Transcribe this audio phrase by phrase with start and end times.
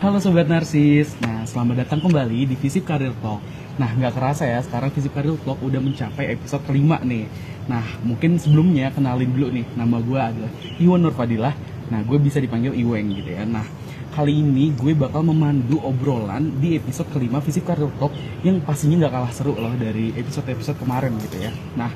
[0.00, 3.36] Halo Sobat Narsis, nah selamat datang kembali di Visip Karir Talk.
[3.76, 7.28] Nah nggak kerasa ya, sekarang Visip Karir Talk udah mencapai episode kelima nih.
[7.68, 11.52] Nah mungkin sebelumnya kenalin dulu nih, nama gue adalah Iwan Nurfadilah.
[11.92, 13.44] Nah gue bisa dipanggil Iweng gitu ya.
[13.44, 13.68] Nah
[14.16, 19.12] kali ini gue bakal memandu obrolan di episode kelima Visip Karir Talk Yang pastinya nggak
[19.12, 21.52] kalah seru loh dari episode-episode kemarin gitu ya.
[21.76, 21.92] Nah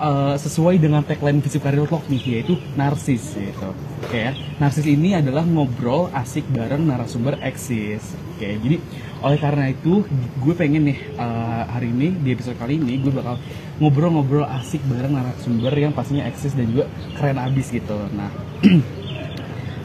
[0.00, 3.70] uh, sesuai dengan tagline Visip Karir Talk nih yaitu narsis gitu.
[4.04, 4.32] Oke ya.
[4.60, 8.16] Narsis ini adalah ngobrol asik bareng narasumber eksis.
[8.36, 8.76] Oke, jadi
[9.24, 10.04] oleh karena itu
[10.44, 13.40] gue pengen nih uh, hari ini di episode kali ini gue bakal
[13.80, 17.96] ngobrol-ngobrol asik bareng narasumber yang pastinya eksis dan juga keren abis gitu.
[18.12, 18.28] Nah,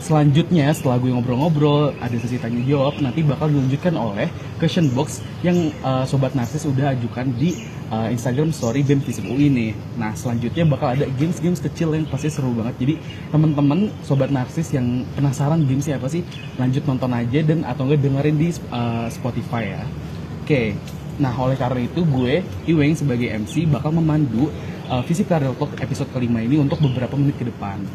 [0.01, 4.27] selanjutnya setelah gue ngobrol-ngobrol ada sesi tanya jawab nanti bakal dilanjutkan oleh
[4.57, 7.53] question box yang uh, sobat narsis udah ajukan di
[7.93, 9.77] uh, Instagram story BEM Visip ini.
[10.01, 12.75] Nah selanjutnya bakal ada games-games kecil yang pasti seru banget.
[12.81, 12.93] Jadi
[13.29, 16.25] teman-teman sobat narsis yang penasaran gamesnya apa sih
[16.57, 19.83] lanjut nonton aja dan atau enggak dengerin di uh, Spotify ya.
[20.41, 20.49] Oke.
[20.49, 20.67] Okay.
[21.21, 24.49] Nah oleh karena itu gue Iweng sebagai MC bakal memandu
[24.89, 27.85] uh, Visip Talk episode kelima ini untuk beberapa menit ke depan.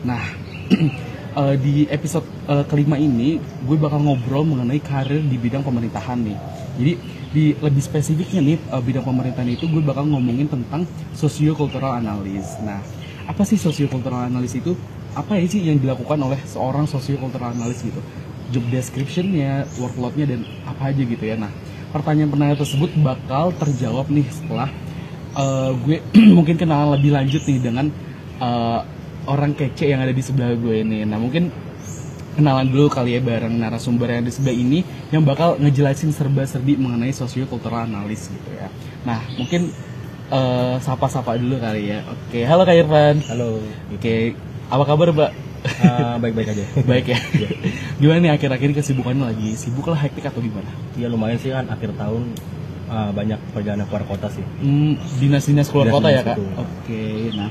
[0.00, 0.24] Nah
[1.36, 6.38] uh, di episode uh, kelima ini gue bakal ngobrol mengenai karir di bidang pemerintahan nih.
[6.80, 6.92] Jadi
[7.30, 12.58] di lebih spesifiknya nih uh, bidang pemerintahan itu gue bakal ngomongin tentang socio-cultural analis.
[12.62, 12.82] Nah,
[13.30, 14.74] apa sih socio-cultural analis itu?
[15.14, 17.98] Apa ya sih yang dilakukan oleh seorang socio-cultural analis gitu?
[18.50, 21.38] Job description-nya, workload-nya dan apa aja gitu ya.
[21.38, 21.50] Nah,
[21.94, 24.70] pertanyaan-pertanyaan tersebut bakal terjawab nih setelah
[25.38, 26.02] uh, gue
[26.36, 27.86] mungkin kenalan lebih lanjut nih dengan
[29.26, 31.04] orang kece yang ada di sebelah gue ini.
[31.04, 31.52] Nah mungkin
[32.38, 37.12] kenalan dulu kali ya bareng narasumber yang di sebelah ini yang bakal ngejelasin serba-serbi mengenai
[37.12, 38.70] socio-cultural analis gitu ya.
[39.04, 39.74] Nah mungkin
[40.30, 42.06] uh, sapa-sapa dulu kali ya.
[42.08, 43.16] Oke, halo Kak Irfan.
[43.28, 43.60] Halo.
[43.92, 44.32] Oke,
[44.70, 45.32] apa kabar Mbak?
[45.60, 46.64] Uh, baik-baik aja.
[46.88, 47.20] Baik ya.
[48.00, 49.52] gimana nih akhir-akhir ini kesibukannya lagi?
[49.60, 50.72] Sibuk lah hektik atau gimana?
[50.96, 52.32] Iya lumayan sih kan akhir tahun
[52.88, 54.44] uh, banyak perjalanan keluar kota sih.
[54.64, 56.36] Hmm, dinas-dinas keluar Dinas kota ya dinas kak?
[56.36, 56.44] itu.
[56.56, 57.04] Oke,
[57.36, 57.50] nah.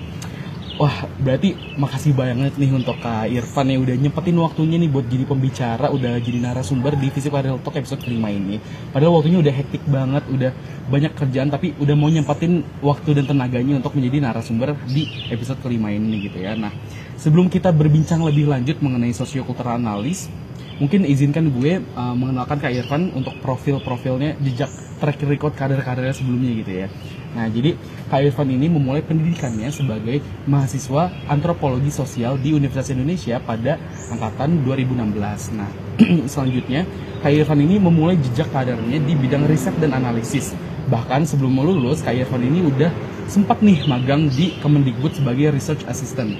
[0.79, 5.27] Wah, berarti makasih banget nih untuk Kak Irfan yang udah nyempetin waktunya nih buat jadi
[5.27, 8.63] pembicara, udah jadi narasumber di Visip Real Talk episode kelima ini.
[8.95, 10.55] Padahal waktunya udah hektik banget, udah
[10.87, 15.91] banyak kerjaan, tapi udah mau nyempetin waktu dan tenaganya untuk menjadi narasumber di episode kelima
[15.91, 16.55] ini gitu ya.
[16.55, 16.71] Nah,
[17.19, 20.31] sebelum kita berbincang lebih lanjut mengenai sosiokultural analis,
[20.79, 26.71] mungkin izinkan gue uh, mengenalkan Kak Irfan untuk profil-profilnya jejak track record karir-karirnya sebelumnya gitu
[26.85, 26.87] ya.
[27.29, 27.77] Nah, jadi
[28.09, 33.77] Kak Irfan ini memulai pendidikannya sebagai mahasiswa antropologi sosial di Universitas Indonesia pada
[34.09, 35.55] angkatan 2016.
[35.55, 35.69] Nah,
[36.31, 36.89] selanjutnya
[37.21, 40.57] Kak Irfan ini memulai jejak karirnya di bidang riset dan analisis.
[40.89, 42.89] Bahkan sebelum mau lulus, Kak Irfan ini udah
[43.29, 46.33] sempat nih magang di Kemendikbud sebagai research assistant.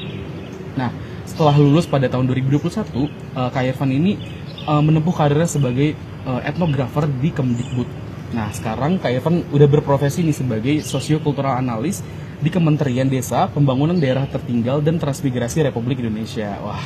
[0.73, 0.89] Nah,
[1.29, 2.65] setelah lulus pada tahun 2021,
[3.37, 4.17] uh, Kak Irfan ini
[4.65, 5.93] uh, menempuh karirnya sebagai
[6.25, 8.08] uh, etnografer di Kemendikbud.
[8.29, 12.05] Nah, sekarang Kak Irfan udah berprofesi nih sebagai sosiokultural analis
[12.39, 16.55] di Kementerian Desa, Pembangunan Daerah Tertinggal dan Transmigrasi Republik Indonesia.
[16.61, 16.79] Wah,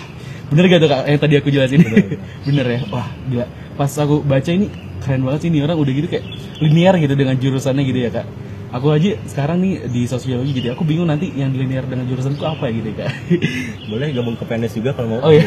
[0.48, 1.84] bener gak tuh Kak yang tadi aku jelasin?
[1.84, 2.18] Bener,
[2.48, 2.82] bener ya?
[2.88, 3.46] Wah, gila.
[3.76, 4.72] Pas aku baca ini
[5.04, 6.26] keren banget sih ini orang udah gitu kayak
[6.64, 8.28] linear gitu dengan jurusannya gitu ya Kak.
[8.74, 12.34] Aku aja sekarang nih di sosiologi gitu ya, aku bingung nanti yang linear dengan jurusan
[12.34, 13.12] itu apa ya gitu ya Kak.
[13.94, 15.20] Boleh gabung ke PNS juga kalau mau.
[15.22, 15.46] Oh iya.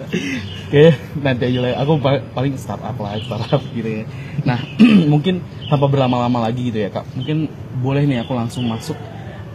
[0.66, 0.90] Oke,
[1.22, 1.70] nanti aja lah.
[1.86, 4.04] Aku pa- paling startup lah, startup gitu ya.
[4.42, 4.58] Nah,
[5.12, 5.38] mungkin
[5.70, 7.06] tanpa berlama-lama lagi gitu ya, Kak.
[7.14, 7.46] Mungkin
[7.78, 8.98] boleh nih aku langsung masuk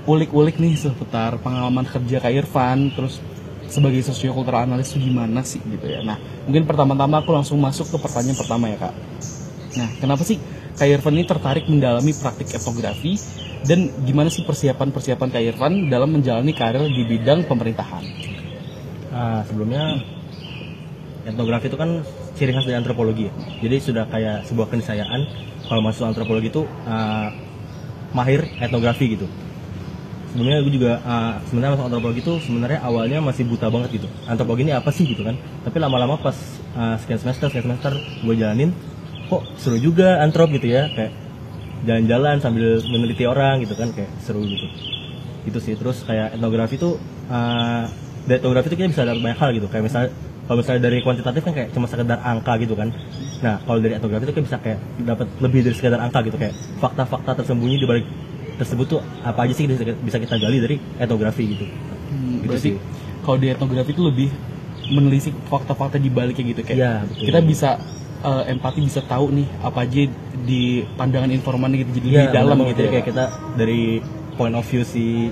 [0.07, 3.19] ulik-ulik nih seputar pengalaman kerja Kak Irfan, terus
[3.67, 6.07] sebagai sosiokultural analis itu gimana sih gitu ya.
[6.07, 6.15] Nah,
[6.47, 8.93] mungkin pertama-tama aku langsung masuk ke pertanyaan pertama ya, Kak.
[9.75, 10.39] Nah, kenapa sih
[10.73, 13.13] Kak Irfan ini tertarik mendalami praktik etnografi
[13.63, 18.03] dan gimana sih persiapan-persiapan Kak Irfan dalam menjalani karir di bidang pemerintahan?
[19.13, 20.01] Ah, sebelumnya
[21.29, 22.01] etnografi itu kan
[22.33, 23.33] ciri khas dari antropologi ya.
[23.61, 25.21] Jadi sudah kayak sebuah keniscayaan
[25.69, 27.29] kalau masuk antropologi itu ah,
[28.17, 29.29] mahir etnografi gitu.
[30.33, 34.07] Sebelumnya gue juga ah, sebenarnya masuk antropologi itu sebenarnya awalnya masih buta banget gitu.
[34.25, 35.37] Antropologi ini apa sih gitu kan?
[35.61, 36.33] Tapi lama-lama pas
[36.73, 37.93] ah, sekian semester, sekian semester
[38.25, 38.73] gue jalanin,
[39.33, 41.11] kok seru juga antrop gitu ya, kayak
[41.83, 44.67] jalan-jalan sambil meneliti orang gitu kan, kayak seru gitu.
[45.43, 45.73] Gitu sih.
[45.75, 46.95] Terus kayak etnografi itu
[47.27, 47.89] ah,
[48.23, 49.67] dari etnografi itu kita bisa dapat banyak hal gitu.
[49.67, 50.09] Kayak misalnya
[50.43, 52.91] kalau misalnya dari kuantitatif kan kayak cuma sekedar angka gitu kan.
[53.43, 56.55] Nah, kalau dari etnografi itu kita bisa kayak dapat lebih dari sekedar angka gitu kayak
[56.79, 58.05] fakta-fakta tersembunyi di balik
[58.53, 61.65] tersebut tuh apa aja sih bisa kita gali dari etnografi gitu.
[62.13, 62.73] Hmm, Gitu sih.
[63.25, 64.29] kalau di etnografi itu lebih
[64.83, 67.23] menelisik fakta-fakta di baliknya gitu kayak betul.
[67.31, 67.69] kita bisa
[68.23, 70.03] eh, empati bisa tahu nih apa aja
[70.43, 73.25] di pandangan informan gitu jadi Iya, lebih dalam benar gitu ya kayak kita
[73.59, 73.81] dari
[74.39, 75.29] point of view si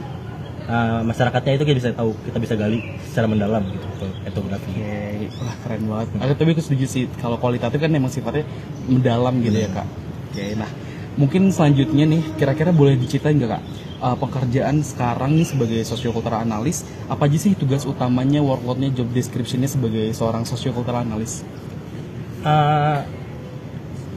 [0.67, 3.87] uh, masyarakatnya itu kita bisa tahu kita bisa gali secara mendalam gitu
[4.27, 4.69] etnografi.
[4.71, 6.07] Oke, wah keren banget.
[6.21, 8.45] Aku tapi aku setuju sih kalau kualitatif kan emang sifatnya
[8.85, 9.87] mendalam gitu ya kak.
[10.31, 10.69] Oke, nah.
[11.11, 13.63] Mungkin selanjutnya nih kira-kira boleh diceritain nggak kak?
[14.01, 19.69] Uh, pekerjaan sekarang nih sebagai sosiokultural analis apa aja sih tugas utamanya workloadnya job descriptionnya
[19.69, 21.45] sebagai seorang sosiokultural analis?
[22.41, 22.99] Uh,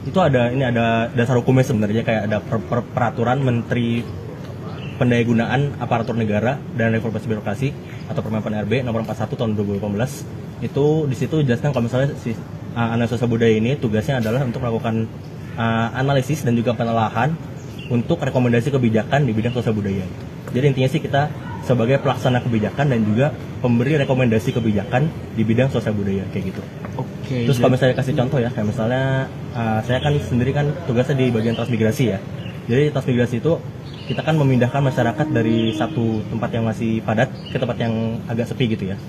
[0.05, 4.05] itu ada ini ada dasar hukumnya sebenarnya kayak ada per- per- peraturan menteri
[5.01, 7.67] pendayagunaan aparatur negara dan reformasi birokrasi
[8.05, 12.89] atau Permen PNRB nomor 41 tahun 2018 itu di situ jelaskan kalau misalnya si uh,
[12.93, 15.09] analis sosial budaya ini tugasnya adalah untuk melakukan
[15.59, 17.33] uh, analisis dan juga penelahan
[17.89, 20.05] untuk rekomendasi kebijakan di bidang sosial budaya.
[20.53, 21.29] Jadi intinya sih kita
[21.65, 23.33] sebagai pelaksana kebijakan dan juga
[23.65, 26.61] pemberi rekomendasi kebijakan di bidang sosial budaya kayak gitu.
[27.01, 27.49] Oke.
[27.49, 29.25] Terus jadi- kalau misalnya kasih contoh ya, kayak misalnya
[29.57, 32.21] uh, saya kan sendiri kan tugasnya di bagian transmigrasi ya.
[32.69, 33.57] Jadi transmigrasi itu
[34.05, 38.69] kita kan memindahkan masyarakat dari satu tempat yang masih padat ke tempat yang agak sepi
[38.69, 39.01] gitu ya.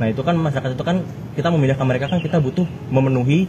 [0.00, 1.04] Nah itu kan masyarakat itu kan
[1.36, 3.44] kita memindahkan mereka kan kita butuh memenuhi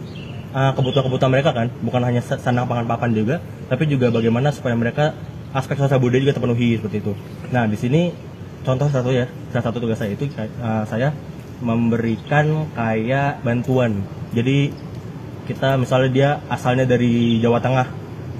[0.52, 3.40] uh, kebutuhan-kebutuhan mereka kan, bukan hanya sa- sandang pangan papan juga,
[3.72, 5.16] tapi juga bagaimana supaya mereka
[5.56, 7.12] aspek sosial budaya juga terpenuhi seperti itu.
[7.48, 8.12] Nah di sini
[8.64, 10.28] contoh satu ya, salah satu tugas saya itu
[10.60, 11.12] uh, saya
[11.60, 14.00] memberikan kayak bantuan.
[14.32, 14.72] Jadi
[15.44, 17.88] kita misalnya dia asalnya dari Jawa Tengah,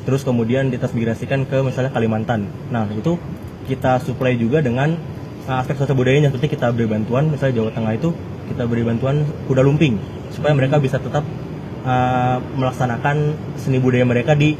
[0.08, 2.48] terus kemudian ditransmigrasikan ke misalnya Kalimantan.
[2.72, 3.20] Nah itu
[3.68, 4.96] kita supply juga dengan
[5.48, 6.32] uh, aspek sosial budayanya.
[6.32, 8.10] Seperti kita beri bantuan, misalnya Jawa Tengah itu
[8.50, 10.00] kita beri bantuan kuda lumping
[10.34, 11.22] supaya mereka bisa tetap
[11.84, 14.56] uh, melaksanakan seni budaya mereka di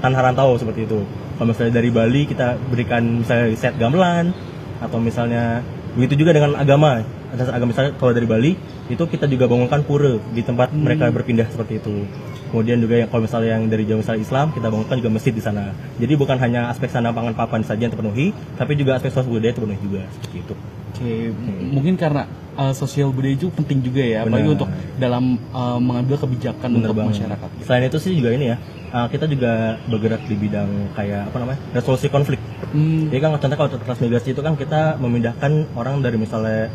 [0.00, 1.02] tanah rantau seperti itu.
[1.38, 4.34] Kalau misalnya dari Bali kita berikan misalnya set gamelan
[4.78, 5.62] atau misalnya
[5.94, 7.02] begitu juga dengan agama.
[7.28, 8.52] Ada agama misalnya kalau dari Bali
[8.88, 12.08] itu kita juga bangunkan pura di tempat mereka berpindah seperti itu.
[12.48, 15.42] Kemudian juga yang kalau misalnya yang dari Jawa misalnya Islam kita bangunkan juga masjid di
[15.44, 15.76] sana.
[16.00, 19.52] Jadi bukan hanya aspek sana pangan papan saja yang terpenuhi, tapi juga aspek sosial budaya
[19.52, 20.54] terpenuhi juga seperti itu.
[20.88, 21.30] Oke,
[21.68, 22.24] mungkin karena
[22.56, 24.56] uh, sosial budaya itu penting juga ya, apalagi Benar.
[24.56, 27.12] untuk dalam uh, mengambil kebijakan Bener untuk banget.
[27.20, 27.48] masyarakat.
[27.62, 28.56] Selain itu sih juga ini ya,
[28.96, 32.37] uh, kita juga bergerak di bidang kayak apa namanya resolusi konflik.
[32.68, 36.68] Hmm, Jadi kan contohnya kalau transmigrasi itu kan kita memindahkan orang dari misalnya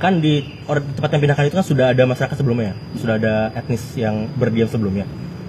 [0.00, 2.74] kan di or- tempat yang pindahkan itu kan sudah ada masyarakat sebelumnya, ya?
[3.00, 5.04] sudah ada etnis yang berdiam sebelumnya.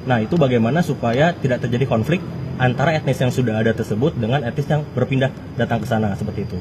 [0.08, 2.20] Nah itu bagaimana supaya tidak terjadi konflik
[2.60, 6.58] antara etnis yang sudah ada tersebut dengan etnis yang berpindah datang ke sana seperti itu.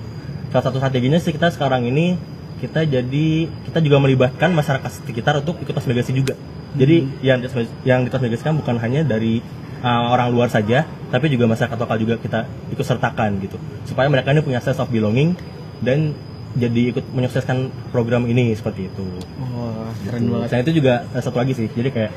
[0.51, 2.15] Salah satu strateginya sih kita sekarang ini
[2.63, 3.27] kita jadi
[3.71, 6.35] kita juga melibatkan masyarakat sekitar untuk ikut transmigrasi juga.
[6.79, 9.43] Jadi yang ditransmig- yang ditransmigrasikan bukan hanya dari
[9.83, 14.33] uh, orang luar saja, tapi juga masyarakat lokal juga kita ikut sertakan gitu, supaya mereka
[14.33, 15.35] ini punya sense of belonging
[15.81, 16.15] dan
[16.51, 19.07] jadi ikut menyukseskan program ini seperti itu.
[19.55, 20.33] wah keren Gitu.
[20.35, 20.49] banget.
[20.51, 22.11] Selain itu juga ada satu lagi sih, jadi kayak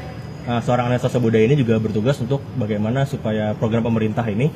[0.50, 4.50] uh, seorang analis sosial budaya ini juga bertugas untuk bagaimana supaya program pemerintah ini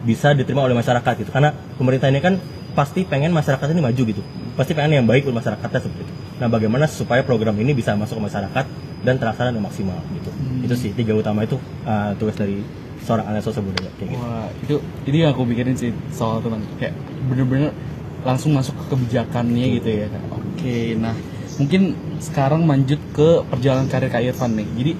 [0.00, 1.30] bisa diterima oleh masyarakat gitu.
[1.30, 2.40] Karena pemerintah ini kan
[2.74, 4.22] pasti pengen masyarakat ini maju gitu,
[4.58, 6.14] pasti pengen yang baik untuk masyarakatnya seperti itu.
[6.40, 8.64] Nah, bagaimana supaya program ini bisa masuk ke masyarakat
[9.00, 10.30] dan terlaksana dengan maksimal gitu.
[10.64, 11.56] Itu sih tiga utama itu
[11.88, 12.60] uh, tugas dari
[13.00, 14.20] seorang analis sosial budaya kayak gitu.
[14.20, 14.76] Wah, itu
[15.08, 16.92] ini yang aku pikirin sih soal teman kayak
[17.32, 17.72] bener-bener
[18.20, 20.06] langsung masuk ke kebijakannya gitu ya.
[20.28, 21.16] Oke, nah
[21.56, 24.68] mungkin sekarang lanjut ke perjalanan karir Kak Irfan nih.
[24.76, 24.92] Jadi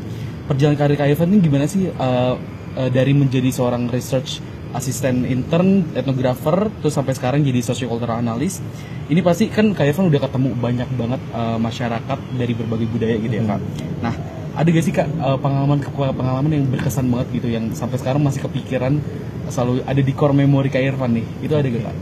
[0.48, 2.34] perjalanan karir Kak Irfan ini gimana sih uh,
[2.80, 4.40] uh, dari menjadi seorang research
[4.72, 8.62] asisten intern, etnografer, terus sampai sekarang jadi sociocultural analyst.
[9.10, 13.34] Ini pasti kan Kak Irfan udah ketemu banyak banget uh, masyarakat dari berbagai budaya gitu
[13.34, 13.60] ya Kak.
[14.02, 14.14] Nah,
[14.54, 18.46] ada gak sih Kak uh, pengalaman pengalaman yang berkesan banget gitu yang sampai sekarang masih
[18.46, 19.02] kepikiran
[19.50, 21.26] selalu ada di core memory Kak Irfan nih.
[21.42, 21.96] Itu ada gak Kak?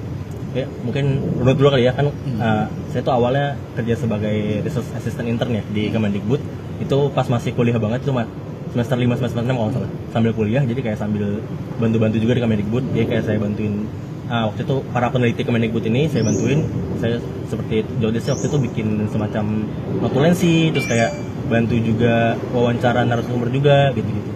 [0.57, 5.29] Ya, mungkin menurut dulu kali ya kan uh, saya tuh awalnya kerja sebagai research assistant
[5.29, 6.41] intern ya di Kemendikbud
[6.81, 8.25] itu pas masih kuliah banget cuma
[8.73, 11.41] semester 5 semester 6 kalau salah sambil kuliah jadi kayak sambil
[11.81, 13.89] bantu-bantu juga di Kemendikbud jadi kayak saya bantuin
[14.29, 16.61] ah, waktu itu para peneliti Kemendikbud ini saya bantuin
[16.99, 17.17] saya
[17.49, 19.45] seperti Jodesnya waktu itu bikin semacam
[20.05, 21.17] notulensi terus kayak
[21.49, 24.31] bantu juga wawancara narasumber juga gitu-gitu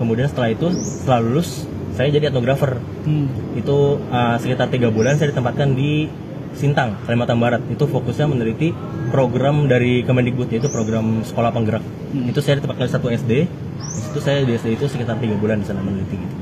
[0.00, 3.28] kemudian setelah itu setelah lulus saya jadi etnografer Hmm.
[3.52, 6.08] itu uh, sekitar tiga bulan saya ditempatkan di
[6.54, 7.60] Sintang, Kalimantan Barat.
[7.66, 8.70] Itu fokusnya meneliti
[9.10, 11.82] program dari Kemendikbud yaitu program sekolah penggerak.
[11.82, 12.30] Hmm.
[12.30, 13.32] Itu saya ditempatkan di satu SD.
[14.14, 16.34] Itu saya SD itu sekitar tiga bulan di sana meneliti gitu.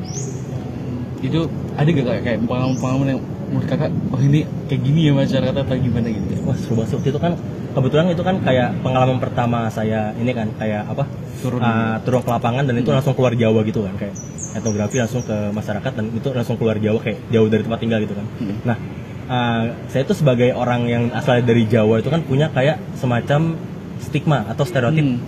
[1.23, 1.41] Itu
[1.73, 5.77] ada gak Kak kayak pengalaman-pengalaman yang menurut Kakak oh ini kayak gini ya masyarakat atau
[5.77, 6.33] gimana gitu?
[6.45, 7.33] Wah seru banget waktu itu kan
[7.73, 11.05] kebetulan itu kan kayak pengalaman pertama saya ini kan kayak apa
[11.41, 11.59] Turun.
[11.59, 14.15] uh, turun ke lapangan dan itu langsung keluar Jawa gitu kan kayak
[14.53, 18.15] etnografi langsung ke masyarakat dan itu langsung keluar Jawa kayak jauh dari tempat tinggal gitu
[18.15, 18.27] kan.
[18.37, 18.57] Hmm.
[18.69, 18.77] Nah,
[19.27, 23.57] uh, saya itu sebagai orang yang asalnya dari Jawa itu kan punya kayak semacam
[24.03, 25.19] stigma atau stereotip Hmm.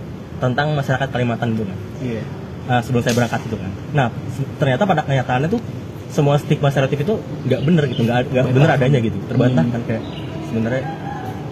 [0.43, 1.79] tentang masyarakat Kalimantan itu kan.
[2.05, 2.23] Iya.
[2.65, 3.71] Uh, sebelum saya berangkat itu kan.
[3.93, 4.07] Nah,
[4.55, 5.61] ternyata pada kenyataannya tuh
[6.07, 9.75] semua stigma stereotip itu nggak bener gitu nggak nggak bener adanya gitu terbantah Hmm.
[9.75, 10.03] kan kayak
[10.47, 10.83] sebenarnya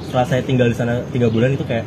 [0.00, 1.82] setelah saya tinggal di sana tiga bulan itu kayak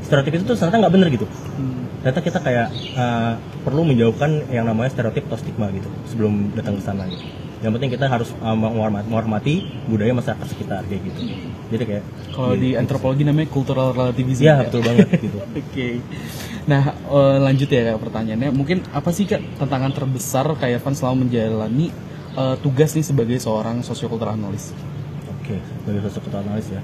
[0.00, 1.90] stereotip itu tuh ternyata nggak bener gitu Hmm.
[1.98, 6.82] ternyata kita kayak uh, perlu menjauhkan yang namanya stereotip atau stigma gitu sebelum datang ke
[6.82, 7.24] sana gitu
[7.60, 11.20] yang penting kita harus uh, menghormati, menghormati budaya masyarakat sekitar kayak gitu
[11.68, 14.40] jadi kayak Kalau di antropologi namanya cultural relativism.
[14.40, 15.88] ya betul banget gitu Oke.
[16.70, 18.54] Nah, eh, lanjut ya pertanyaannya.
[18.54, 21.90] Mungkin apa sih Kak tantangan terbesar Kak Irfan selama menjalani
[22.38, 24.70] eh, tugas nih sebagai seorang sosiokultural analis?
[25.34, 26.78] Oke, sebagai sosok ketua analis ya.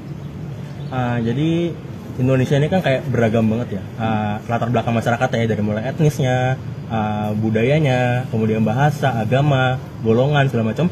[0.90, 1.71] Ah, jadi
[2.19, 3.83] Indonesia ini kan kayak beragam banget ya.
[3.95, 6.59] Ah, latar belakang masyarakat ya dari mulai etnisnya,
[6.90, 10.90] ah, budayanya, kemudian bahasa, agama, golongan segala macam.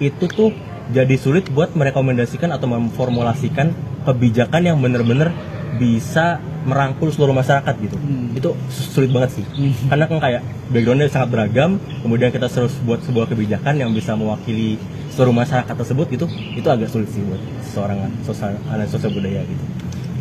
[0.00, 0.56] Itu tuh
[0.88, 3.76] jadi sulit buat merekomendasikan atau memformulasikan
[4.08, 5.36] kebijakan yang benar-benar
[5.72, 7.96] bisa merangkul seluruh masyarakat gitu.
[7.96, 8.32] Hmm.
[8.32, 9.44] Itu sulit banget sih.
[9.46, 9.72] Hmm.
[9.88, 14.76] Karena kan kayak backgroundnya sangat beragam, kemudian kita harus buat sebuah kebijakan yang bisa mewakili
[15.08, 19.64] seluruh masyarakat tersebut gitu, itu agak sulit sih buat seorang sosial analis sosial budaya gitu.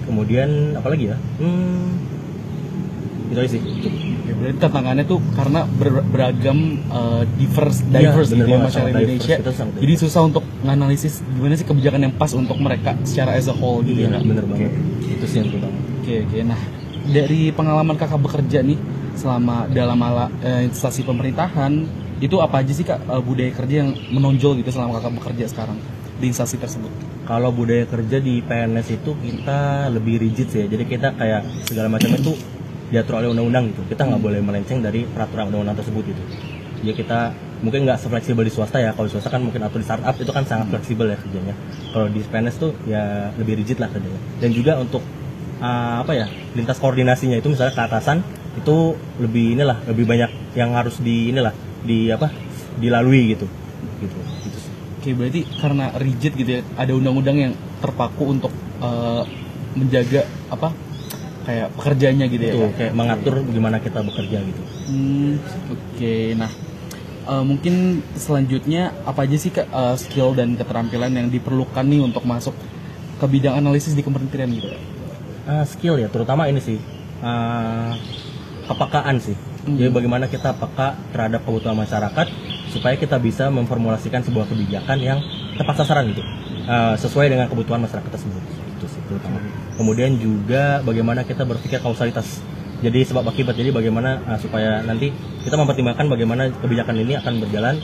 [0.03, 1.17] Kemudian apalagi ya?
[1.37, 1.95] Hmm,
[3.31, 3.61] itu aja sih.
[4.31, 9.35] Berarti tantangannya tuh karena ber- beragam eh, diverse Iya, diverse bener gitu ya masyarakat Indonesia.
[9.37, 13.55] diverse, Jadi susah untuk menganalisis gimana sih kebijakan yang pas untuk mereka secara as a
[13.55, 14.09] whole gitu ya.
[14.09, 14.23] Kak?
[14.25, 14.51] bener Oke.
[14.51, 14.71] banget.
[15.21, 15.77] Itu sih yang terutama.
[16.01, 16.37] Oke, oke.
[16.41, 16.57] Nah,
[17.05, 18.81] dari pengalaman kakak bekerja nih
[19.13, 21.85] selama dalam ala, eh, instansi pemerintahan,
[22.17, 25.77] itu apa aja sih kak eh, budaya kerja yang menonjol gitu selama kakak bekerja sekarang
[26.17, 26.89] di instansi tersebut?
[27.29, 30.67] Kalau budaya kerja di PNS itu kita lebih rigid sih ya.
[30.73, 32.33] Jadi kita kayak segala macam itu
[32.89, 33.85] diatur oleh undang-undang gitu.
[33.93, 36.23] Kita nggak boleh melenceng dari peraturan undang-undang tersebut gitu.
[36.81, 37.29] Jadi kita
[37.61, 38.91] mungkin nggak sefleksibel di swasta ya.
[38.93, 41.55] Kalau di swasta kan mungkin atau di startup itu kan sangat fleksibel ya kerjanya.
[41.93, 44.21] Kalau di PNS tuh ya lebih rigid lah kerjanya.
[44.41, 45.01] Dan juga untuk
[45.61, 46.27] uh, apa ya
[46.57, 51.55] lintas koordinasinya itu misalnya ke atasan itu lebih inilah lebih banyak yang harus di inilah
[51.81, 52.27] di apa
[52.77, 53.47] dilalui gitu
[54.01, 54.57] gitu gitu.
[55.01, 59.23] Oke, berarti karena rigid gitu ya, ada undang-undang yang terpaku untuk eh,
[59.73, 60.69] menjaga apa
[61.41, 62.53] kayak pekerjaannya gitu ya.
[62.53, 62.73] Itu Kak?
[62.77, 64.61] kayak mengatur gimana kita bekerja gitu.
[64.93, 65.41] Hmm,
[65.73, 66.13] oke.
[66.37, 66.51] Nah,
[67.25, 72.55] eh, mungkin selanjutnya apa aja sih eh, skill dan keterampilan yang diperlukan nih untuk masuk
[73.21, 74.73] ke bidang analisis di kementerian gitu?
[75.45, 76.77] Ah, skill ya, terutama ini sih
[77.21, 77.93] ah,
[78.65, 79.37] kepekaan sih.
[79.61, 79.77] Hmm.
[79.77, 82.27] Jadi bagaimana kita peka terhadap kebutuhan masyarakat
[82.73, 85.19] supaya kita bisa memformulasikan sebuah kebijakan yang
[85.59, 86.23] tepat sasaran gitu,
[86.65, 88.41] Ah, sesuai dengan kebutuhan masyarakat tersebut.
[88.77, 89.37] Itu sih terutama.
[89.77, 92.41] Kemudian juga bagaimana kita berpikir kausalitas.
[92.81, 93.53] Jadi sebab akibat.
[93.53, 95.13] Jadi bagaimana ah, supaya nanti
[95.45, 97.75] kita mempertimbangkan bagaimana kebijakan ini akan berjalan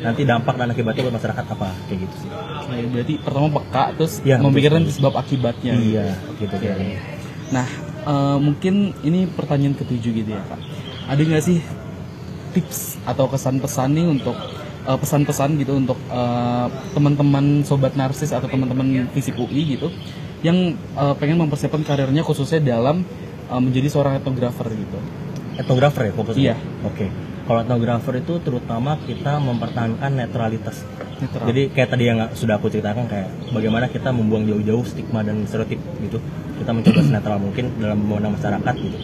[0.00, 2.28] nanti dampak dan akibatnya buat masyarakat apa kayak gitu sih.
[2.32, 4.96] Oke, berarti pertama peka terus Iya, memikirkan betul.
[4.96, 5.72] sebab akibatnya.
[5.76, 6.04] Iya,
[6.40, 7.00] gitu kayaknya.
[7.52, 7.66] Nah,
[8.04, 10.60] eh, mungkin ini pertanyaan ketujuh gitu ya kak.
[11.06, 11.58] Ada nggak sih
[12.56, 14.36] tips atau kesan-pesan nih untuk
[14.88, 19.92] eh, pesan-pesan gitu untuk eh, teman-teman sobat narsis atau teman-teman fisik UI gitu
[20.40, 23.04] yang eh, pengen mempersiapkan karirnya khususnya dalam
[23.50, 24.98] eh, menjadi seorang etnografer gitu.
[25.56, 26.42] etnografer ya fokusnya?
[26.52, 26.56] Iya.
[26.84, 27.08] Oke.
[27.46, 30.84] Kalau etnografer itu terutama kita mempertahankan netralitas.
[31.16, 31.48] Netral.
[31.48, 35.80] Jadi kayak tadi yang sudah aku ceritakan kayak bagaimana kita membuang jauh-jauh stigma dan stereotip
[36.04, 36.20] gitu.
[36.60, 38.98] Kita mencoba senetral mungkin dalam memandang masyarakat gitu.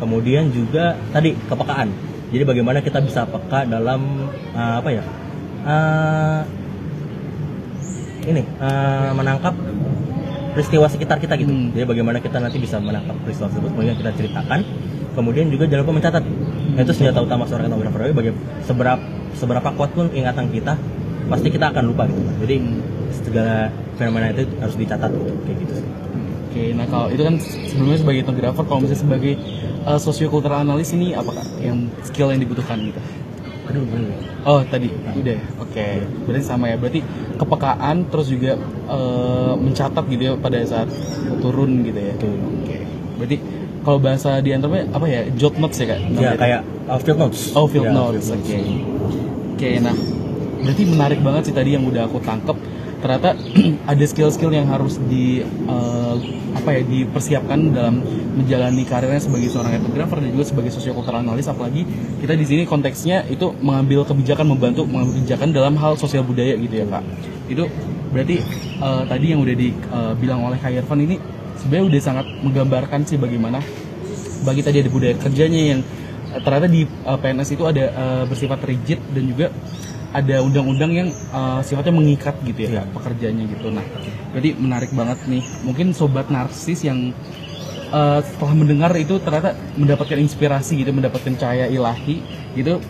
[0.00, 1.92] Kemudian juga tadi kepekaan.
[2.32, 5.04] Jadi bagaimana kita bisa peka dalam uh, apa ya?
[5.62, 6.40] Uh,
[8.24, 9.52] ini uh, menangkap
[10.52, 11.50] peristiwa sekitar kita gitu.
[11.50, 11.72] Hmm.
[11.72, 14.60] Jadi bagaimana kita nanti bisa menangkap peristiwa tersebut, kemudian kita ceritakan.
[15.12, 16.24] Kemudian juga jangan lupa mencatat.
[16.72, 18.16] Nah, itu senjata utama seorang etnografer.
[18.16, 19.02] Bagaimana seberapa
[19.36, 20.72] seberapa kuat pun ingatan kita,
[21.28, 22.20] pasti kita akan lupa gitu.
[22.40, 22.54] Jadi
[23.12, 23.68] segala
[24.00, 25.88] fenomena itu harus dicatat gitu, kayak gitu sih.
[26.52, 29.32] Oke, nah kalau itu kan sebelumnya sebagai etnografer, kalau misalnya sebagai
[29.88, 33.00] uh, sosiokultural analis ini apa kak yang skill yang dibutuhkan gitu?
[33.72, 34.12] Aduh, bener.
[34.42, 35.44] Oh tadi udah ya?
[35.54, 35.86] oke
[36.26, 36.98] berarti sama ya berarti
[37.42, 38.54] kepekaan terus juga
[38.86, 40.88] eh, mencatat gitu ya pada saat
[41.38, 42.34] turun gitu ya Betul.
[42.38, 42.76] oke
[43.18, 43.36] berarti
[43.82, 46.38] kalau bahasa di antaranya apa ya jot notes ya kak Ya Namanya?
[46.38, 47.40] kayak uh, field notes.
[47.52, 48.58] oh field Ya, notes oke
[49.52, 49.96] oke nah
[50.62, 52.54] berarti menarik banget sih tadi yang udah aku tangkep
[53.02, 53.34] ternyata
[53.92, 56.14] ada skill-skill yang harus di eh,
[56.54, 58.00] apa ya dipersiapkan dalam
[58.38, 61.50] menjalani karirnya sebagai seorang etnografer dan juga sebagai sosiokultural analis.
[61.50, 61.82] Apalagi
[62.22, 66.74] kita di sini konteksnya itu mengambil kebijakan membantu mengambil kebijakan dalam hal sosial budaya gitu
[66.78, 67.04] ya kak.
[67.50, 67.66] Itu
[68.14, 68.40] berarti
[68.78, 71.18] eh, tadi yang udah dibilang oleh Kak Irfan ini
[71.58, 73.60] sebenarnya udah sangat menggambarkan sih bagaimana
[74.42, 75.80] bagi tadi ada budaya kerjanya yang
[76.34, 79.46] eh, ternyata di eh, PNS itu ada eh, bersifat rigid dan juga
[80.12, 82.82] ada undang-undang yang eh, sifatnya mengikat gitu ya Iya.
[82.92, 83.68] pekerjaannya gitu.
[83.72, 83.84] Nah,
[84.32, 85.42] berarti menarik banget nih.
[85.64, 87.12] Mungkin sobat narsis yang
[87.92, 92.20] eh, setelah mendengar itu ternyata mendapatkan inspirasi gitu, mendapatkan cahaya ilahi
[92.56, 92.80] gitu.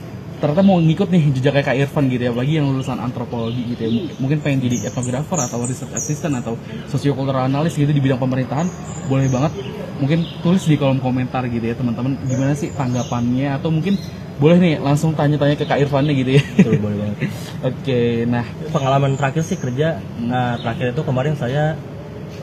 [0.43, 3.91] ternyata mau ngikut nih jejaknya Kak Irfan gitu ya, apalagi yang lulusan antropologi gitu ya,
[3.95, 6.59] M- mungkin pengen jadi etnografer atau research assistant atau
[6.91, 8.67] sosiokultural analis gitu di bidang pemerintahan,
[9.07, 9.55] boleh banget
[10.03, 13.95] mungkin tulis di kolom komentar gitu ya teman-teman gimana sih tanggapannya atau mungkin
[14.43, 16.43] boleh nih langsung tanya-tanya ke Kak Irfannya gitu ya.
[16.59, 17.17] Betul, boleh banget.
[17.71, 21.79] Oke, nah Pengalaman terakhir sih kerja, nah, terakhir itu kemarin saya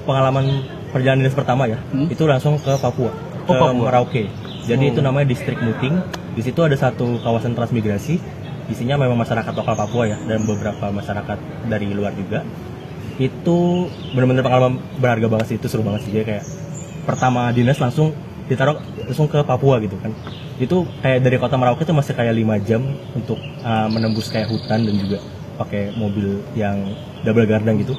[0.07, 2.07] pengalaman perjalanan dinas pertama ya, Hmm.
[2.07, 3.73] itu langsung ke Papua, Oh, ke Papua.
[3.91, 4.23] Merauke.
[4.63, 4.91] Jadi Oh.
[4.95, 5.99] itu namanya distrik Muting.
[6.33, 8.15] Di situ ada satu kawasan transmigrasi,
[8.67, 11.37] isinya memang masyarakat lokal Papua ya, dan beberapa masyarakat
[11.67, 12.47] dari luar juga.
[13.19, 16.15] Itu benar-benar pengalaman berharga banget sih, itu seru banget sih.
[16.15, 16.45] Jadi kayak
[17.03, 18.15] pertama dinas langsung
[18.49, 20.11] ditaruh langsung ke Papua gitu kan.
[20.57, 22.81] Itu kayak dari kota Merauke itu masih kayak lima jam
[23.13, 25.21] untuk uh, menembus kayak hutan dan juga
[25.61, 27.93] pakai mobil yang double gardan gitu.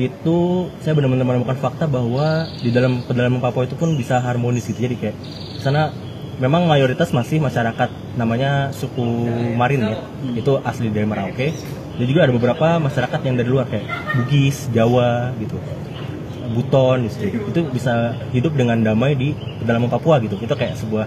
[0.00, 4.88] Itu saya benar-benar menemukan fakta bahwa di dalam pedalaman Papua itu pun bisa harmonis gitu.
[4.88, 5.16] Jadi kayak
[5.60, 5.92] sana
[6.40, 9.04] memang mayoritas masih masyarakat namanya suku
[9.54, 9.96] Marin ya.
[10.32, 11.52] Itu asli dari Merauke.
[11.96, 15.56] Dan juga ada beberapa masyarakat yang dari luar kayak Bugis Jawa gitu
[16.50, 21.06] Buton gitu itu bisa hidup dengan damai di pedalaman Papua gitu itu kayak sebuah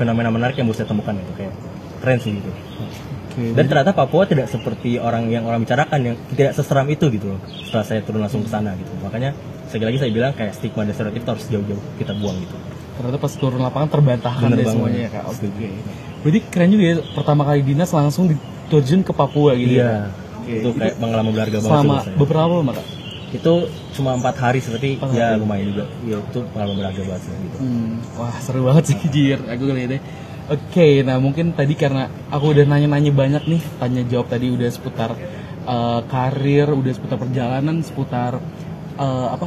[0.00, 1.54] fenomena menarik yang bisa saya temukan gitu kayak
[2.00, 3.42] keren sih gitu oke.
[3.56, 7.40] dan ternyata Papua tidak seperti orang yang orang bicarakan yang tidak seseram itu gitu loh.
[7.62, 8.90] Setelah saya turun langsung ke sana gitu.
[9.04, 9.36] Makanya
[9.70, 12.56] sekali lagi saya bilang kayak stigma dan stereotip harus jauh-jauh kita buang gitu.
[13.00, 15.24] ternyata pas turun lapangan terbantahkan Bener deh semuanya ya Kak.
[15.32, 15.46] Oke.
[16.20, 19.84] Berarti keren juga ya pertama kali dinas langsung diterjun ke Papua gitu ya.
[19.84, 19.94] Iya.
[20.36, 20.52] Oke.
[20.60, 22.86] Itu kayak pengalaman berharga banget Selama beberapa lama Kak?
[23.30, 25.84] Itu cuma empat hari tapi Empat ya lumayan juga.
[26.02, 27.56] Ya itu pengalaman berharga banget sih, gitu.
[27.62, 30.02] Hmm, wah seru banget sih Jir, aku ngeliatnya.
[30.50, 35.14] Oke, nah mungkin tadi karena aku udah nanya-nanya banyak nih, tanya jawab tadi udah seputar
[35.62, 38.42] eh, karir, udah seputar perjalanan, seputar
[38.98, 39.46] eh, apa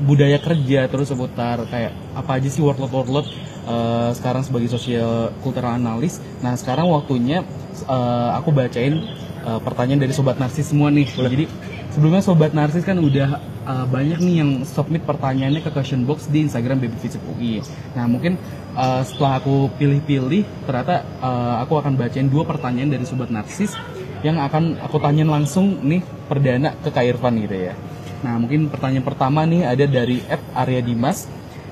[0.00, 3.28] budaya kerja, terus seputar kayak apa aja sih workload workload
[3.68, 6.16] eh, sekarang sebagai sosial kultural analis.
[6.40, 7.44] Nah sekarang waktunya
[7.84, 9.04] eh, aku bacain
[9.44, 11.12] eh, pertanyaan dari sobat narsis semua nih.
[11.12, 11.44] Jadi
[11.90, 16.46] sebelumnya sobat narsis kan udah uh, banyak nih yang submit pertanyaannya ke question box di
[16.46, 17.60] Instagram Baby Visit UI.
[17.98, 18.38] Nah mungkin
[18.78, 23.74] uh, setelah aku pilih-pilih, ternyata uh, aku akan bacain dua pertanyaan dari sobat narsis
[24.20, 27.74] yang akan aku tanyain langsung nih perdana ke Kak Irfan gitu ya.
[28.20, 31.26] Nah mungkin pertanyaan pertama nih ada dari Ed Arya Dimas.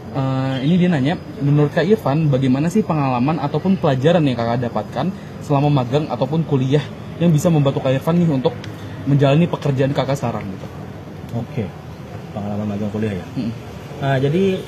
[0.09, 5.13] Uh, ini dia nanya, menurut Kak Irfan bagaimana sih pengalaman ataupun pelajaran yang kakak dapatkan
[5.45, 6.81] selama magang ataupun kuliah
[7.21, 8.57] yang bisa membantu Kak Irfan nih untuk
[9.09, 10.67] menjalani pekerjaan kakak sekarang gitu.
[11.33, 11.65] Oke.
[12.37, 13.27] Pengalaman magang kuliah ya.
[13.41, 13.53] Mm.
[13.99, 14.61] Nah, jadi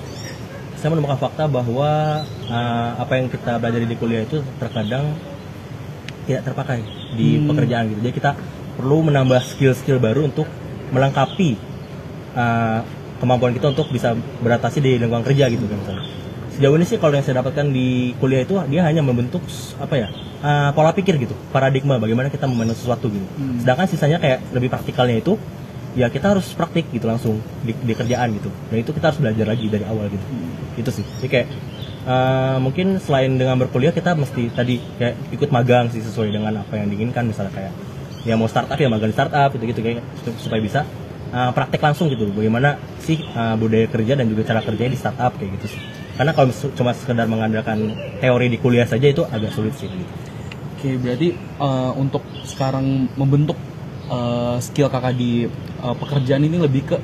[0.81, 5.13] saya menemukan fakta bahwa uh, apa yang kita belajar di kuliah itu terkadang
[6.25, 6.81] tidak terpakai
[7.21, 7.53] di Hmm.
[7.53, 8.01] pekerjaan gitu.
[8.01, 8.31] Jadi kita
[8.81, 10.49] perlu menambah skill-skill baru untuk
[10.89, 11.61] melengkapi
[12.33, 12.81] uh,
[13.21, 16.05] kemampuan kita untuk bisa beradaptasi di lingkungan kerja gitu kan misalnya.
[16.57, 19.45] Sejauh ini sih kalau yang saya dapatkan di kuliah itu dia hanya membentuk
[19.77, 20.09] apa ya
[20.43, 23.27] uh, pola pikir gitu, paradigma bagaimana kita memandang sesuatu gitu.
[23.39, 23.61] Hmm.
[23.63, 25.39] Sedangkan sisanya kayak lebih praktikalnya itu
[25.99, 28.51] ya kita harus praktik gitu langsung di, di kerjaan gitu.
[28.69, 30.25] Dan itu kita harus belajar lagi dari awal gitu.
[30.79, 31.05] Itu sih.
[31.19, 31.47] Jadi kayak
[32.07, 36.79] uh, mungkin selain dengan berkuliah kita mesti tadi kayak ikut magang sih sesuai dengan apa
[36.79, 37.73] yang diinginkan misalnya kayak
[38.25, 40.05] ya mau startup ya magang di startup gitu gitu kayak
[40.41, 40.81] supaya bisa
[41.33, 45.33] uh, praktek langsung gitu bagaimana sih uh, budaya kerja dan juga cara kerjanya di startup
[45.41, 45.83] kayak gitu sih
[46.21, 50.13] karena kalau cuma sekedar mengandalkan teori di kuliah saja itu agak sulit sih gitu
[50.81, 53.57] Oke, berarti eh, untuk sekarang membentuk
[54.09, 55.45] eh, skill kakak di
[55.85, 56.97] eh, pekerjaan ini lebih ke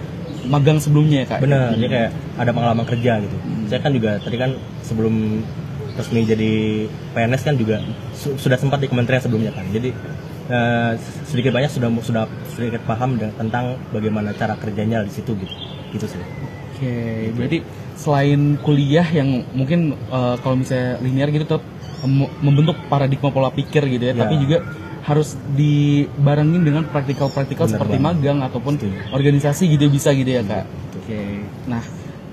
[0.49, 1.39] magang sebelumnya ya kak?
[1.45, 2.11] bener dia kayak
[2.41, 3.37] ada pengalaman kerja gitu.
[3.69, 5.45] Saya kan juga tadi kan sebelum
[5.93, 6.53] resmi jadi
[7.13, 7.85] PNS kan juga
[8.17, 9.69] su- sudah sempat di kementerian sebelumnya kan.
[9.69, 9.93] Jadi
[10.49, 10.93] eh,
[11.29, 12.25] sedikit banyak sudah sudah
[12.57, 15.53] sedikit paham tentang bagaimana cara kerjanya di situ gitu.
[15.93, 16.21] Gitu sih.
[16.73, 16.97] Oke,
[17.37, 17.59] berarti
[17.93, 21.61] selain kuliah yang mungkin eh, kalau misalnya linear gitu tetap
[22.41, 24.21] membentuk paradigma pola pikir gitu ya, Ya.
[24.27, 24.59] tapi juga
[25.07, 28.19] harus dibarengin dengan praktikal-praktikal seperti banget.
[28.19, 28.91] magang ataupun Betul.
[29.15, 30.67] organisasi gitu bisa gitu ya kak.
[30.99, 31.79] Oke, nah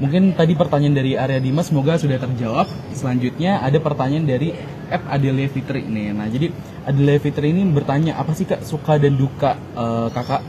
[0.02, 2.66] mungkin tadi pertanyaan dari Arya Dimas semoga sudah terjawab.
[2.92, 4.58] Selanjutnya ada pertanyaan dari
[4.90, 6.18] F Adelia Fitri nih.
[6.18, 6.50] Nah jadi
[6.84, 10.42] Adelia Fitri ini bertanya apa sih kak suka dan duka eh, kakak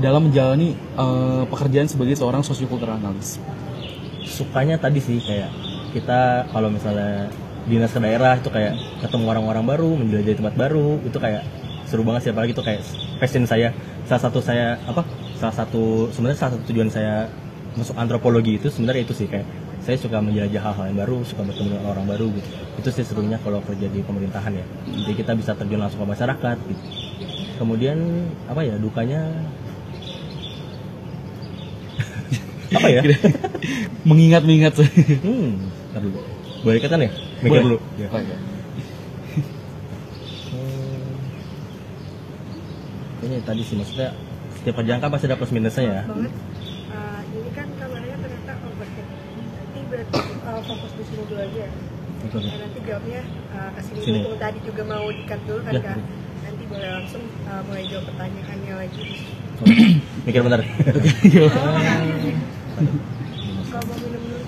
[0.00, 3.36] dalam menjalani eh, pekerjaan sebagai seorang sosiokultural analis.
[4.26, 5.54] sukanya tadi sih kayak
[5.94, 7.30] kita kalau misalnya
[7.66, 11.42] dinas ke daerah itu kayak ketemu orang-orang baru menjelajahi tempat baru itu kayak
[11.86, 12.82] seru banget sih apalagi itu kayak
[13.18, 13.74] passion saya.
[14.06, 15.02] Salah satu saya apa
[15.38, 17.26] salah satu sebenarnya salah satu tujuan saya
[17.76, 19.44] masuk antropologi itu sebenarnya itu sih kayak
[19.84, 22.48] saya suka menjelajah hal-hal yang baru suka bertemu dengan orang baru gitu.
[22.82, 24.66] Itu sih serunya kalau kerja di pemerintahan ya.
[24.86, 26.84] Jadi kita bisa terjun langsung ke masyarakat gitu.
[27.62, 27.98] Kemudian
[28.50, 29.22] apa ya dukanya?
[32.76, 33.02] Apa ya?
[34.02, 34.74] Mengingat-mengingat.
[35.22, 35.54] Hmm,
[36.02, 36.35] dulu.
[36.66, 37.14] Boleh ikatan ya?
[37.46, 37.78] Mikir dulu.
[37.94, 38.10] Ya.
[38.10, 38.34] Oh, iya.
[43.22, 44.10] ini tadi sih maksudnya
[44.58, 46.02] setiap perjangka pasti ada plus minusnya ya.
[46.10, 46.34] Banget.
[46.90, 49.06] Uh, ini kan kabarnya ternyata overhead.
[49.06, 49.78] Nanti
[50.10, 51.70] uh, fokus di sini dulu aja.
[52.26, 52.50] Betul.
[52.50, 54.26] Nah, nanti jawabnya eh, uh, ke sini Sini.
[54.34, 55.94] Tadi juga mau dikat dulu kan ya.
[56.50, 59.22] Nanti boleh langsung uh, mulai jawab pertanyaannya lagi.
[60.26, 60.66] Mikir bentar.
[60.66, 61.14] Oke.
[61.46, 61.50] oh,
[63.70, 64.42] Kalau mau minum dulu.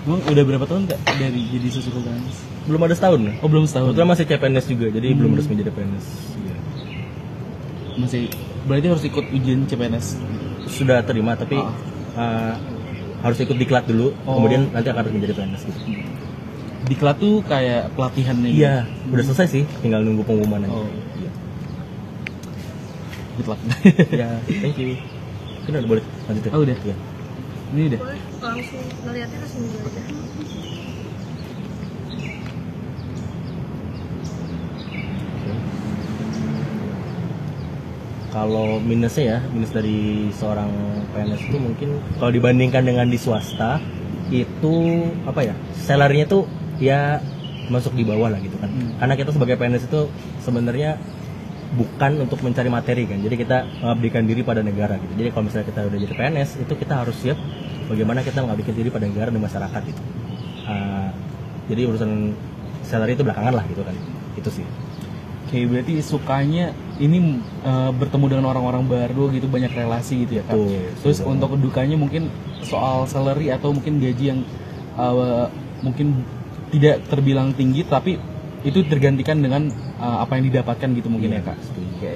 [0.00, 2.38] Emang udah berapa tahun kak dari jadi susu kulturnis?
[2.60, 3.86] belum ada setahun Oh belum setahun.
[3.88, 5.16] kebetulan masih CPNS juga jadi Hmm.
[5.16, 6.56] belum resmi jadi PNS Iya.
[7.96, 8.22] Masih
[8.62, 10.06] berarti harus ikut ujian CPNS.
[10.68, 11.72] sudah terima tapi Ah.
[12.14, 12.54] uh,
[13.20, 14.38] harus ikut diklat dulu Oh.
[14.38, 15.80] kemudian nanti akan resmi jadi PNS gitu
[16.82, 18.50] Diklat tuh kayak pelatihannya.
[18.50, 18.60] gitu.
[18.60, 18.74] iya
[19.06, 20.88] udah selesai sih tinggal nunggu pengumuman aja Oh.
[23.36, 23.60] Good luck.
[24.20, 24.96] ya thank you
[25.60, 26.76] mungkin udah boleh lanjut ya Oh, udah.
[26.80, 26.96] Iya.
[27.70, 28.00] Ini udah.
[28.00, 30.02] boleh langsung ngeliatnya langsung dulu aja
[38.30, 40.70] Kalau minusnya ya, minus dari seorang
[41.10, 43.82] PNS itu mungkin kalau dibandingkan dengan di swasta
[44.30, 46.46] itu apa ya, salary-nya tuh
[46.78, 47.18] ya
[47.74, 48.70] masuk di bawah lah gitu kan.
[48.70, 48.94] Hmm.
[49.02, 50.06] Karena kita sebagai PNS itu
[50.46, 50.94] sebenarnya
[51.70, 53.18] bukan untuk mencari materi kan.
[53.22, 55.12] Jadi kita mengabdikan diri pada negara gitu.
[55.14, 57.38] Jadi kalau misalnya kita udah jadi PNS itu kita harus siap
[57.86, 60.02] bagaimana kita mengabdikan diri pada negara dan masyarakat gitu.
[60.66, 61.10] Ah,
[61.70, 62.34] jadi urusan
[62.82, 63.94] salary itu belakangan lah gitu kan.
[64.34, 64.66] Itu sih.
[65.50, 66.70] Oke, berarti sukanya
[67.02, 70.54] ini eh, bertemu dengan orang-orang baru gitu, banyak relasi gitu ya kak.
[70.54, 71.30] Betul, Terus betul.
[71.34, 72.30] untuk dukanya mungkin
[72.62, 74.40] soal salary atau mungkin gaji yang
[74.94, 75.46] eh,
[75.82, 76.22] mungkin
[76.70, 78.14] tidak terbilang tinggi, tapi
[78.62, 79.68] itu tergantikan dengan
[79.98, 81.58] eh, apa yang didapatkan gitu mungkin Iya, ya kak.
[81.96, 82.14] Oke.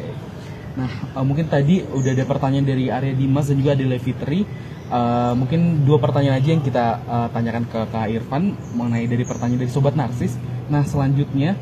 [0.75, 4.45] Nah, eh, mungkin tadi udah ada pertanyaan dari Arya Dimas dan juga ada Levitri.
[4.85, 8.43] Eh, mungkin dua pertanyaan aja yang kita eh, tanyakan ke Kak Irfan
[8.75, 10.37] mengenai dari pertanyaan dari Sobat Narsis.
[10.69, 11.57] Nah, selanjutnya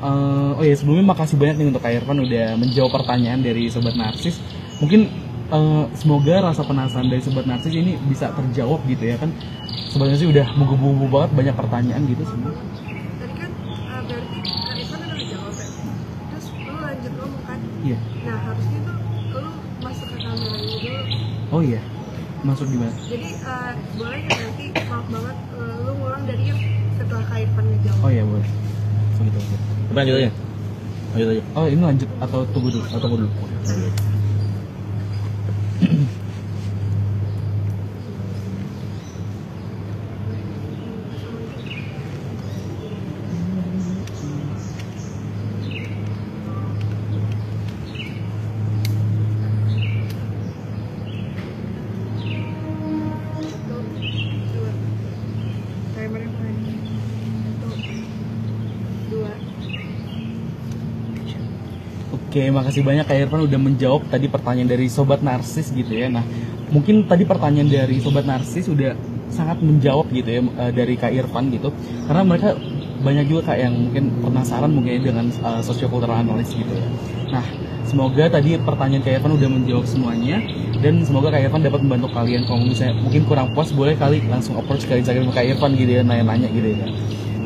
[0.00, 3.98] eh, oh ya sebelumnya makasih banyak nih untuk Kak Irfan udah menjawab pertanyaan dari Sobat
[3.98, 4.38] Narsis.
[4.78, 5.00] Mungkin
[5.50, 9.34] eh, semoga rasa penasaran dari Sobat Narsis ini bisa terjawab gitu ya kan.
[9.90, 12.54] Sobat Narsis udah menggebu-gebu banget banyak pertanyaan gitu semua.
[13.18, 15.66] tadi kan uh, berarti Kak Irfan udah ngejawab ya
[16.30, 17.98] terus lu lanjut ngomong kan Iya.
[18.30, 18.96] Nah harusnya tuh
[19.42, 19.50] lu
[19.82, 21.02] masuk ke kameranya dulu
[21.50, 21.82] Oh iya.
[22.46, 22.94] Masuk gimana?
[23.10, 26.60] jadi uh, boleh nggak nanti maaf banget uh, lu ngulang dari yang
[26.94, 28.48] setelah Kak Irfan ngejawab Oh iya boleh.
[29.20, 29.38] Gitu.
[29.90, 30.30] Tapi lanjut aja.
[31.12, 31.42] Lanjut aja.
[31.58, 32.86] Oh ini lanjut atau tunggu dulu?
[32.86, 33.32] Atau tunggu dulu.
[53.40, 53.76] Satu,
[54.52, 54.72] dua.
[55.94, 56.54] Timernya mulai.
[57.60, 57.68] Satu,
[59.10, 59.32] dua.
[62.30, 66.06] Oke, makasih banyak Kak Irfan udah menjawab tadi pertanyaan dari Sobat Narsis gitu ya.
[66.06, 66.22] Nah,
[66.70, 68.94] mungkin tadi pertanyaan dari Sobat Narsis udah
[69.34, 71.74] sangat menjawab gitu ya eh, dari Kak Irfan gitu.
[72.06, 72.54] Karena mereka
[73.02, 76.86] banyak juga Kak yang mungkin penasaran mungkin ya dengan uh, sociocultural analysis gitu ya.
[77.34, 77.42] Nah,
[77.82, 80.38] semoga tadi pertanyaan Kak Irfan udah menjawab semuanya
[80.78, 84.54] dan semoga Kak Irfan dapat membantu kalian kalau misalnya mungkin kurang puas boleh kali langsung
[84.54, 86.86] approach ke Instagram Kak Irfan gitu ya nanya-nanya gitu ya.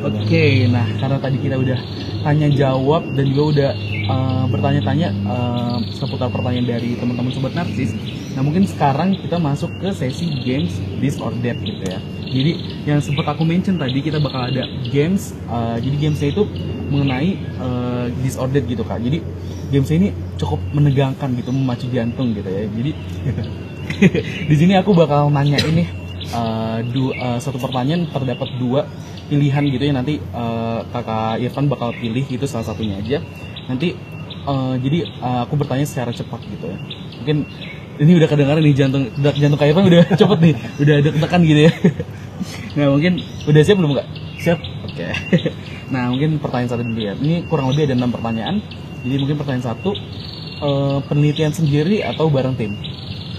[0.05, 1.79] Oke, nah karena tadi kita udah
[2.21, 3.69] tanya jawab dan juga udah
[4.09, 7.93] uh, bertanya-tanya uh, seputar pertanyaan dari teman-teman sobat narsis.
[8.35, 11.99] Nah mungkin sekarang kita masuk ke sesi games this or that gitu ya.
[12.25, 12.51] Jadi
[12.83, 15.31] yang sempat aku mention tadi kita bakal ada games.
[15.47, 16.43] uh, jadi gamesnya itu
[16.91, 18.99] mengenai uh, this or that gitu kak.
[18.99, 19.23] Jadi
[19.71, 22.67] games ini cukup menegangkan gitu, memacu jantung gitu ya.
[22.67, 22.91] Jadi
[24.51, 25.87] di sini aku bakal nanya ini
[26.35, 28.83] uh, du- uh, satu pertanyaan terdapat dua
[29.25, 33.17] pilihan gitu ya nanti uh, kakak Irfan bakal pilih itu salah satunya aja
[33.65, 33.97] nanti
[34.45, 36.77] uh, jadi uh, aku bertanya secara cepat gitu ya
[37.21, 37.37] mungkin
[37.95, 41.71] ini udah kedengaran nih jantung jantung Irfan udah cepet nih udah deg-degan gitu ya
[42.77, 43.13] nah mungkin
[43.47, 44.07] udah siap belum kak
[44.41, 45.07] siap oke
[45.93, 48.59] nah mungkin pertanyaan satu dulu ya ini kurang lebih ada enam pertanyaan
[49.05, 49.89] jadi mungkin pertanyaan satu
[50.61, 52.73] uh, penelitian sendiri atau bareng tim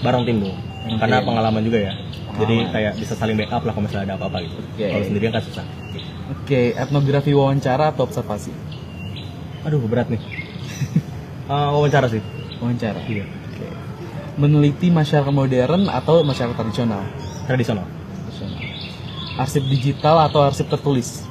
[0.05, 0.53] Bareng tim tuh.
[0.53, 1.27] Bareng Karena tim.
[1.27, 1.93] pengalaman juga ya.
[2.37, 2.73] Jadi Pengalaman.
[2.73, 4.57] kayak bisa saling backup lah kalau misalnya ada apa-apa gitu.
[4.61, 4.85] Oke.
[4.93, 5.65] Kalau sendirian kan susah.
[6.27, 8.51] oke etnografi wawancara atau observasi
[9.65, 10.21] Aduh berat nih.
[11.47, 12.19] Eh, wawancara sih.
[12.59, 13.23] wawancara Iya.
[13.23, 13.67] Oke.
[14.35, 17.07] Meneliti masyarakat modern atau masyarakat tradisional?
[17.47, 17.87] Tradisional.
[17.87, 18.59] Tradisional.
[19.39, 21.23] Arsip digital atau arsip tertulis?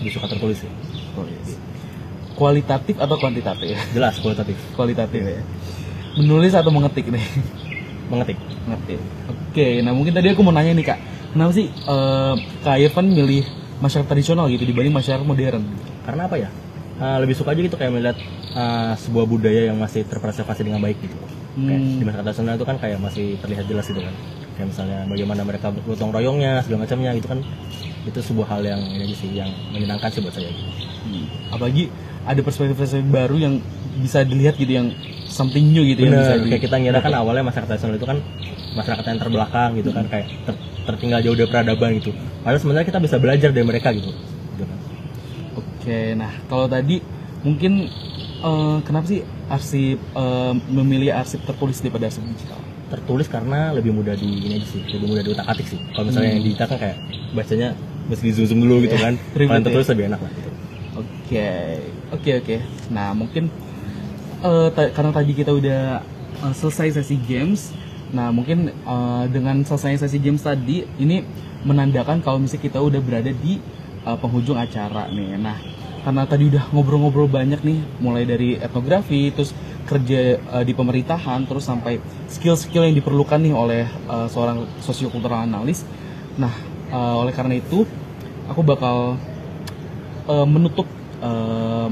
[0.00, 0.72] Lebih suka tertulis sih.
[0.72, 1.60] Tertulis.
[2.32, 3.76] Kualitatif atau kuantitatif?
[3.92, 4.56] Jelas kualitatif.
[4.72, 5.42] Kualitatif ya.
[6.16, 7.24] Menulis atau mengetik nih?
[8.08, 8.40] Mengetik.
[8.64, 8.98] Mengetik.
[9.28, 10.98] Oke, nah mungkin tadi aku mau nanya nih kak,
[11.36, 13.44] kenapa sih eh, kak Irfan milih
[13.84, 15.62] masyarakat tradisional gitu dibanding masyarakat modern.
[16.08, 16.48] karena apa ya
[16.98, 18.18] Uh, lebih suka aja gitu kayak melihat
[18.58, 21.98] uh, sebuah budaya yang masih terpreservasi dengan baik gitu kayak Hmm.
[21.98, 24.14] di masyarakat itu kan kayak masih terlihat jelas gitu kan
[24.54, 27.38] kayak misalnya bagaimana mereka gotong royongnya segala macamnya itu kan
[28.02, 30.70] itu sebuah hal yang ini sih yang menyenangkan sih buat saya gitu.
[31.06, 31.26] Hmm.
[31.54, 31.90] Apalagi
[32.26, 33.54] ada perspektif-perspektif baru yang
[33.98, 34.90] bisa dilihat gitu yang
[35.26, 38.06] something new gitu yang bisa Bener, di- kayak kita ngira kan awalnya masyarakat tradisional itu
[38.06, 38.18] kan
[38.74, 42.10] masyarakat yang terbelakang gitu kan kayak ter- tertinggal jauh dari peradaban gitu.
[42.42, 44.10] Padahal sebenarnya kita bisa belajar dari mereka gitu.
[45.88, 45.96] Kan.
[46.04, 47.00] Oke, nah kalau tadi
[47.40, 47.88] mungkin
[48.38, 52.60] eh, kenapa sih arsip eh, memilih arsip tertulis daripada arsip digital?
[52.88, 55.80] Tertulis karena lebih mudah di ini aja sih, lebih mudah diutak atik sih.
[55.92, 56.36] Kalau misalnya Hmm.
[56.36, 56.96] yang digital kan kayak
[57.32, 57.68] bacanya
[58.08, 59.16] mesti di zoom dulu gitu kan.
[59.36, 59.66] Ribet Kalau yang ya.
[59.68, 60.50] tertulis lebih enak lah gitu.
[60.98, 61.48] Oke,
[62.10, 62.56] oke oke.
[62.88, 63.44] Nah mungkin
[64.40, 65.82] eh, ta- karena tadi kita udah
[66.44, 67.72] eh, selesai sesi games,
[68.10, 71.24] nah mungkin eh, dengan selesai sesi games tadi ini
[71.64, 73.60] menandakan kalau misalnya kita udah berada di
[74.02, 75.36] eh, penghujung acara nih.
[75.36, 75.56] Nah
[76.04, 79.54] karena tadi udah ngobrol-ngobrol banyak nih, mulai dari etnografi, terus
[79.88, 85.82] kerja eh, di pemerintahan, terus sampai skill-skill yang diperlukan nih oleh eh, seorang sosiokultural analis.
[86.36, 86.52] Nah
[86.92, 87.84] eh, oleh karena itu
[88.48, 89.16] aku bakal
[90.28, 90.86] eh, menutup
[91.20, 91.88] eh,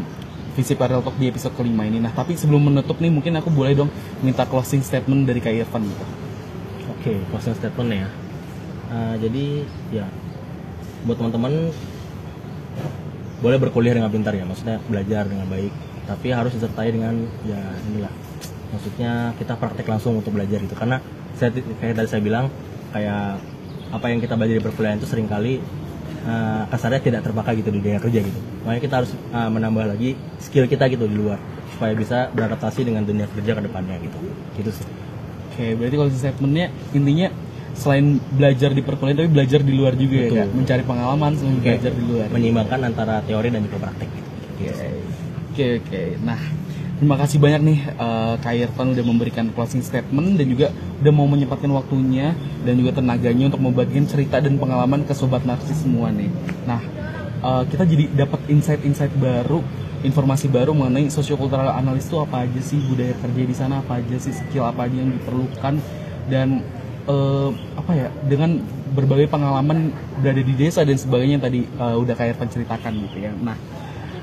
[0.57, 2.01] visi Parallel Talk di episode kelima ini.
[2.01, 3.92] Nah, tapi sebelum menutup nih, mungkin aku boleh dong
[4.25, 6.05] minta closing statement dari Kak Irfan gitu.
[6.97, 8.09] Oke, closing statement ya.
[8.88, 10.07] Uh, jadi ya
[11.05, 11.75] buat teman-teman
[13.47, 15.71] boleh berkuliah dengan pintar ya, maksudnya belajar dengan baik,
[16.11, 17.15] tapi harus disertai dengan
[17.47, 17.63] ya
[17.95, 18.11] inilah,
[18.75, 20.75] maksudnya kita praktek langsung untuk belajar gitu.
[20.75, 20.99] Karena
[21.39, 22.51] saya kayak tadi saya bilang
[22.91, 23.39] kayak
[23.95, 25.63] apa yang kita belajar di perkuliahan itu sering kali
[26.27, 28.41] uh, kasarnya tidak terpakai gitu di dunia kerja gitu.
[28.67, 31.39] Makanya kita harus uh, menambah lagi skill kita gitu di luar
[31.71, 34.19] supaya bisa beradaptasi dengan dunia kerja ke depannya gitu.
[34.59, 34.87] Gitu sih.
[35.55, 37.31] Oke, berarti closing statementnya intinya
[37.77, 40.39] selain belajar di perkuliahan, tapi belajar di luar juga ya, Betul.
[40.41, 40.49] Kak?
[40.57, 42.27] Mencari pengalaman sambil belajar di luar.
[42.33, 44.31] menyeimbangkan antara teori dan juga praktek gitu.
[44.57, 44.73] Oke,
[45.53, 46.03] oke, oke.
[46.25, 46.41] Nah,
[46.97, 50.73] terima kasih banyak nih eh, Kak Irfan udah memberikan closing statement dan juga
[51.05, 52.33] udah mau menyempatkan waktunya
[52.65, 56.33] dan juga tenaganya untuk membagikan cerita dan pengalaman ke sobat narsis semua nih.
[56.65, 56.81] Nah,
[57.45, 59.61] eh, kita jadi dapat insight-insight baru,
[60.01, 64.17] informasi baru mengenai sosiokultural analis itu apa aja sih budaya kerja di sana apa aja
[64.17, 65.75] sih skill apa aja yang diperlukan
[66.33, 66.65] dan
[67.07, 68.61] eh, apa ya dengan
[68.92, 73.19] berbagai pengalaman berada di desa dan sebagainya yang tadi eh, udah Kak Irfan ceritakan gitu
[73.23, 73.33] ya.
[73.38, 73.57] Nah,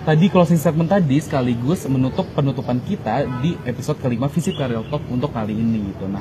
[0.04, 5.32] Tadi closing statement tadi sekaligus menutup penutupan kita di episode kelima Visip Karel Talk untuk
[5.32, 6.12] kali ini gitu.
[6.12, 6.20] Nah,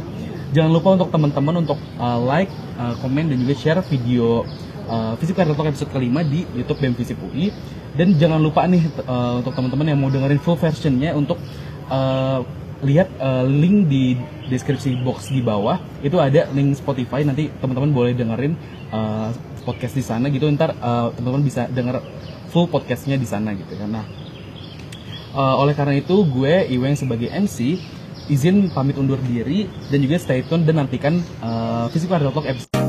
[0.55, 2.46] jangan lupa untuk teman-teman untuk uh, like,
[2.79, 4.46] uh, komen dan juga share video
[4.87, 7.51] uh, Karel Talk episode kelima di YouTube BEM Visip UI.
[7.98, 11.42] Dan jangan lupa nih uh, untuk teman-teman yang mau dengerin full versionnya untuk
[11.90, 12.46] uh,
[12.83, 14.18] lihat uh, link di
[14.51, 15.79] deskripsi box di bawah.
[16.03, 18.59] Itu ada link Spotify nanti teman-teman boleh dengerin
[18.90, 19.31] uh,
[19.62, 20.51] podcast di sana gitu.
[20.51, 22.03] Ntar uh, teman-teman bisa denger
[22.53, 24.05] full podcastnya di sana gitu kan nah
[25.33, 27.81] uh, oleh karena itu gue Iweng sebagai MC
[28.29, 32.82] izin pamit undur diri dan juga stay tune dan nantikan uh, Physical Talk episode